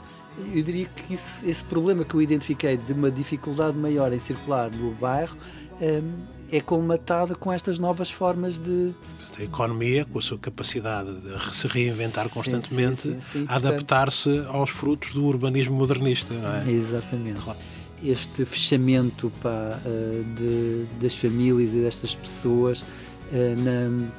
eu 0.53 0.63
diria 0.63 0.85
que 0.85 1.13
isso, 1.13 1.45
esse 1.45 1.63
problema 1.63 2.05
que 2.05 2.15
eu 2.15 2.21
identifiquei 2.21 2.77
de 2.77 2.93
uma 2.93 3.11
dificuldade 3.11 3.77
maior 3.77 4.13
em 4.13 4.19
circular 4.19 4.71
no 4.71 4.91
bairro 4.93 5.35
um, 5.81 6.40
é 6.51 6.59
colmatada 6.59 7.33
com 7.33 7.51
estas 7.51 7.79
novas 7.79 8.11
formas 8.11 8.59
de. 8.59 8.93
A 9.39 9.43
economia, 9.43 10.05
com 10.05 10.19
a 10.19 10.21
sua 10.21 10.37
capacidade 10.37 11.09
de 11.21 11.55
se 11.55 11.67
reinventar 11.67 12.29
constantemente, 12.29 13.15
adaptar-se 13.47 14.43
aos 14.49 14.69
frutos 14.69 15.13
do 15.13 15.25
urbanismo 15.25 15.75
modernista, 15.75 16.33
não 16.33 16.53
é? 16.53 16.69
Exatamente. 16.69 17.41
Claro. 17.41 17.59
Este 18.03 18.45
fechamento 18.45 19.31
pá, 19.41 19.79
eh, 19.85 20.23
de, 20.35 20.85
das 20.99 21.13
famílias 21.13 21.71
e 21.73 21.81
destas 21.81 22.15
pessoas 22.15 22.83
eh, 23.31 23.55
na 23.55 24.09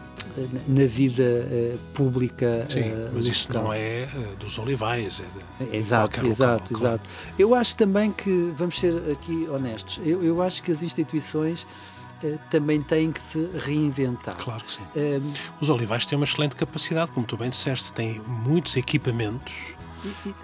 na 0.69 0.87
vida 0.87 1.23
uh, 1.23 1.79
pública. 1.95 2.65
Sim, 2.69 2.81
uh, 2.81 3.11
mas 3.13 3.27
isso 3.27 3.53
não 3.53 3.73
é 3.73 4.09
uh, 4.15 4.37
dos 4.37 4.59
olivais, 4.59 5.21
é 5.21 5.69
de 5.69 5.77
Exato, 5.77 6.27
exato, 6.27 6.73
local, 6.73 6.93
exato. 6.93 7.11
Eu 7.39 7.55
acho 7.55 7.77
também 7.77 8.11
que, 8.11 8.53
vamos 8.57 8.79
ser 8.79 8.95
aqui 9.11 9.47
honestos, 9.51 10.01
eu, 10.05 10.23
eu 10.23 10.43
acho 10.43 10.63
que 10.63 10.73
as 10.73 10.83
instituições 10.83 11.67
também 12.51 12.81
têm 12.83 13.13
que 13.13 13.21
se 13.21 13.49
reinventar. 13.65 14.37
Claro 14.37 14.63
que 14.65 14.73
sim. 14.73 14.83
Ehm, 14.97 15.27
Os 15.61 15.71
olivais 15.71 16.07
têm 16.07 16.17
uma 16.17 16.25
excelente 16.25 16.57
capacidade, 16.57 17.11
como 17.11 17.27
tu 17.27 17.37
bem 17.37 17.51
disseste, 17.51 17.93
têm 17.93 18.21
muitos 18.27 18.77
equipamentos 18.77 19.75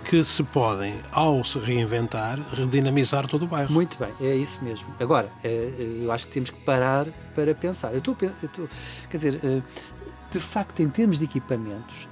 que 0.08 0.22
se 0.22 0.42
podem, 0.44 0.94
ao 1.10 1.42
se 1.42 1.58
reinventar, 1.58 2.38
redinamizar 2.52 3.26
todo 3.26 3.44
o 3.44 3.48
bairro. 3.48 3.72
Muito 3.72 3.96
bem, 3.98 4.10
é 4.20 4.36
isso 4.36 4.62
mesmo. 4.62 4.86
Agora, 5.00 5.28
é, 5.42 5.48
é, 5.48 6.04
eu 6.04 6.12
acho 6.12 6.28
que 6.28 6.34
temos 6.34 6.50
que 6.50 6.60
parar 6.60 7.06
para 7.34 7.54
pensar. 7.54 7.92
Eu 7.92 7.98
estou, 7.98 8.16
eu 8.20 8.30
estou 8.42 8.68
quer 9.10 9.16
dizer, 9.16 9.40
de 10.30 10.38
facto, 10.38 10.80
em 10.80 10.88
termos 10.88 11.18
de 11.18 11.24
equipamentos, 11.24 12.06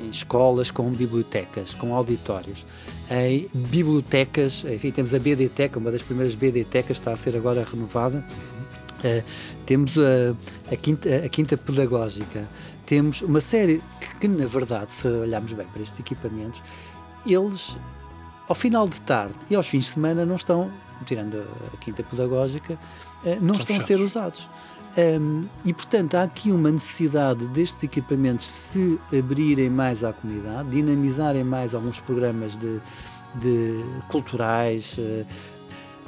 em 0.00 0.08
escolas 0.08 0.70
com 0.70 0.90
bibliotecas, 0.90 1.74
com 1.74 1.94
auditórios, 1.94 2.64
em 3.10 3.48
bibliotecas, 3.52 4.64
enfim, 4.64 4.90
temos 4.90 5.12
a 5.12 5.18
BDTEC, 5.18 5.76
uma 5.76 5.90
das 5.90 6.02
primeiras 6.02 6.34
BDTECas 6.34 6.96
está 6.96 7.12
a 7.12 7.16
ser 7.16 7.36
agora 7.36 7.62
renovada. 7.62 8.24
Temos 9.66 9.92
a, 9.98 10.72
a, 10.72 10.76
quinta, 10.76 11.08
a 11.24 11.28
quinta 11.28 11.56
pedagógica, 11.56 12.48
temos 12.86 13.22
uma 13.22 13.40
série 13.40 13.82
que, 14.00 14.16
que, 14.16 14.28
na 14.28 14.46
verdade, 14.46 14.92
se 14.92 15.06
olharmos 15.06 15.52
bem 15.52 15.66
para 15.66 15.82
estes 15.82 15.98
equipamentos, 15.98 16.62
eles, 17.26 17.76
ao 18.48 18.54
final 18.54 18.88
de 18.88 19.00
tarde 19.00 19.34
e 19.48 19.54
aos 19.54 19.66
fins 19.66 19.84
de 19.84 19.90
semana, 19.90 20.24
não 20.24 20.36
estão, 20.36 20.70
tirando 21.06 21.44
a 21.72 21.76
quinta 21.78 22.02
pedagógica, 22.02 22.78
eh, 23.24 23.38
não 23.40 23.54
estão, 23.54 23.76
estão 23.76 23.76
a 23.76 23.80
ser 23.80 24.00
usados. 24.00 24.48
Um, 24.96 25.46
e, 25.64 25.72
portanto, 25.72 26.16
há 26.16 26.24
aqui 26.24 26.52
uma 26.52 26.70
necessidade 26.70 27.46
destes 27.48 27.82
equipamentos 27.82 28.46
se 28.46 29.00
abrirem 29.16 29.70
mais 29.70 30.04
à 30.04 30.12
comunidade, 30.12 30.68
dinamizarem 30.68 31.42
mais 31.42 31.74
alguns 31.74 31.98
programas 31.98 32.56
de, 32.56 32.78
de 33.36 33.82
culturais. 34.08 34.98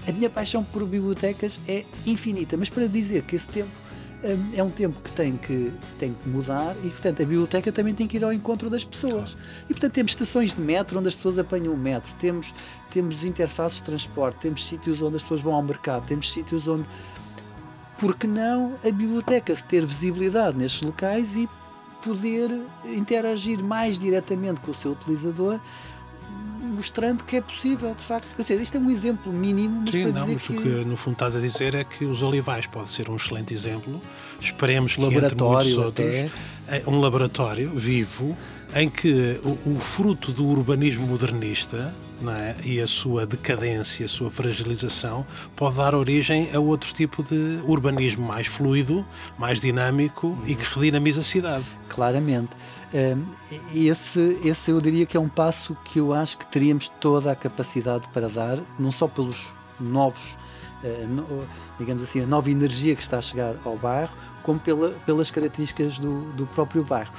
A 0.07 0.13
minha 0.13 0.29
paixão 0.29 0.63
por 0.63 0.85
bibliotecas 0.85 1.61
é 1.67 1.85
infinita, 2.07 2.57
mas 2.57 2.69
para 2.69 2.87
dizer 2.87 3.23
que 3.23 3.37
esse 3.37 3.49
tempo 3.49 3.71
é 4.55 4.63
um 4.63 4.71
tempo 4.71 4.99
que 5.01 5.13
tem 5.13 5.37
que, 5.37 5.73
tem 5.99 6.15
que 6.15 6.29
mudar 6.29 6.75
e, 6.83 6.89
portanto, 6.89 7.23
a 7.23 7.27
biblioteca 7.27 7.71
também 7.71 7.95
tem 7.95 8.07
que 8.07 8.17
ir 8.17 8.25
ao 8.25 8.33
encontro 8.33 8.71
das 8.71 8.83
pessoas. 8.83 9.37
E, 9.65 9.75
portanto, 9.75 9.93
temos 9.93 10.13
estações 10.13 10.55
de 10.55 10.63
metro 10.63 10.99
onde 10.99 11.09
as 11.09 11.15
pessoas 11.15 11.39
apanham 11.39 11.75
o 11.75 11.77
metro, 11.77 12.11
temos, 12.19 12.55
temos 12.91 13.23
interfaces 13.25 13.79
de 13.79 13.85
transporte, 13.85 14.39
temos 14.41 14.67
sítios 14.67 15.03
onde 15.03 15.17
as 15.17 15.23
pessoas 15.23 15.43
vão 15.43 15.55
ao 15.55 15.63
mercado, 15.63 16.07
temos 16.07 16.33
sítios 16.33 16.67
onde. 16.67 16.85
Por 17.99 18.17
que 18.17 18.27
não 18.27 18.75
a 18.83 18.91
biblioteca 18.91 19.55
se 19.55 19.65
ter 19.65 19.87
visibilidade 19.87 20.57
nestes 20.57 20.83
locais 20.83 21.37
e 21.37 21.49
poder 22.03 22.51
interagir 22.85 23.63
mais 23.63 23.99
diretamente 23.99 24.61
com 24.61 24.73
o 24.73 24.75
seu 24.75 24.93
utilizador 24.93 25.61
mostrando 26.75 27.25
que 27.25 27.37
é 27.37 27.41
possível, 27.41 27.95
de 27.95 28.05
facto. 28.05 28.35
Quer 28.37 28.43
dizer, 28.43 28.61
isto 28.61 28.77
é 28.77 28.81
um 28.81 28.91
exemplo 28.91 29.33
mínimo, 29.33 29.81
mas 29.83 29.91
Sim, 29.91 30.03
para 30.03 30.13
não, 30.13 30.21
dizer 30.21 30.33
mas 30.35 30.47
que... 30.47 30.53
o 30.53 30.63
que 30.63 30.85
no 30.85 30.97
fundo 30.97 31.15
estás 31.15 31.37
a 31.37 31.41
dizer 31.41 31.75
é 31.75 31.85
que 31.85 32.05
os 32.05 32.23
olivais 32.23 32.67
pode 32.67 32.91
ser 32.91 33.09
um 33.09 33.17
excelente 33.17 33.55
exemplo. 33.55 34.01
Esperemos 34.41 34.97
que 34.97 35.03
entre 35.03 35.35
muitos 35.35 35.79
outros, 35.79 36.07
até. 36.07 36.31
É 36.67 36.83
um 36.87 37.01
laboratório 37.01 37.71
vivo 37.75 38.37
em 38.75 38.91
que 38.91 39.41
o, 39.45 39.77
o 39.77 39.79
fruto 39.81 40.33
do 40.33 40.47
urbanismo 40.47 41.07
modernista 41.07 41.95
é? 42.23 42.57
e 42.65 42.81
a 42.81 42.87
sua 42.87 43.27
decadência, 43.27 44.07
a 44.07 44.09
sua 44.09 44.31
fragilização, 44.31 45.27
pode 45.55 45.77
dar 45.77 45.95
origem 45.95 46.49
a 46.55 46.59
outro 46.59 46.93
tipo 46.95 47.23
de 47.23 47.61
urbanismo 47.67 48.27
mais 48.27 48.47
fluido, 48.47 49.05
mais 49.39 49.61
dinâmico 49.61 50.29
uhum. 50.29 50.43
e 50.47 50.55
que 50.55 50.65
redinamiza 50.65 51.21
a 51.21 51.25
cidade. 51.25 51.65
Claramente. 51.89 52.51
Esse, 53.75 54.39
esse 54.45 54.71
eu 54.71 54.81
diria 54.81 55.05
que 55.05 55.17
é 55.17 55.21
um 55.21 55.29
passo 55.29 55.77
que 55.85 55.99
eu 55.99 56.13
acho 56.13 56.39
que 56.39 56.47
teríamos 56.47 56.89
toda 56.89 57.33
a 57.33 57.37
capacidade 57.37 58.07
para 58.13 58.29
dar, 58.29 58.61
não 58.79 58.93
só 58.93 59.09
pelos 59.09 59.53
novos, 59.81 60.37
eh, 60.85 61.07
digamos 61.79 62.03
assim, 62.03 62.21
a 62.21 62.27
nova 62.27 62.51
energia 62.51 62.95
que 62.95 63.03
está 63.03 63.19
a 63.19 63.23
chegar 63.23 63.57
ao 63.65 63.77
bairro, 63.77 64.13
como 64.45 64.61
pela, 64.61 64.91
pelas 65.07 65.31
características 65.31 65.99
do, 65.99 66.33
do 66.33 66.47
próprio 66.47 66.85
bairro. 66.85 67.13